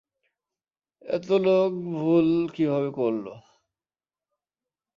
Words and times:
এতো 1.07 1.35
লোক 1.37 1.71
ভুল 1.93 2.27
কিভাবে 2.55 2.89
করলো? 2.91 3.33